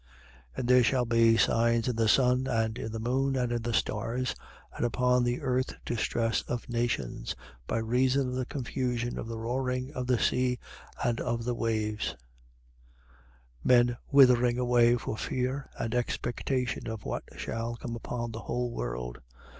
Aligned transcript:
21:25. 0.55 0.57
And 0.57 0.67
there 0.67 0.83
shall 0.83 1.05
be 1.05 1.37
signs 1.37 1.87
in 1.87 1.95
the 1.95 2.07
sun 2.07 2.47
and 2.47 2.75
in 2.79 2.91
the 2.91 2.99
moon 2.99 3.35
and 3.35 3.51
in 3.51 3.61
the 3.61 3.71
stars; 3.71 4.33
and 4.75 4.83
upon 4.83 5.23
the 5.23 5.41
earth 5.43 5.75
distress 5.85 6.41
of 6.47 6.67
nations, 6.67 7.35
by 7.67 7.77
reason 7.77 8.29
of 8.29 8.33
the 8.33 8.47
confusion 8.47 9.19
of 9.19 9.27
the 9.27 9.37
roaring 9.37 9.93
of 9.93 10.07
the 10.07 10.17
sea, 10.17 10.57
and 11.03 11.21
of 11.21 11.43
the 11.43 11.53
waves: 11.53 12.15
21:26. 13.63 13.65
Men 13.65 13.97
withering 14.11 14.57
away 14.57 14.95
for 14.95 15.15
fear 15.17 15.69
and 15.77 15.93
expectation 15.93 16.87
of 16.87 17.05
what 17.05 17.21
shall 17.37 17.75
come 17.75 17.95
upon 17.95 18.31
the 18.31 18.39
whole 18.39 18.71
world. 18.71 19.19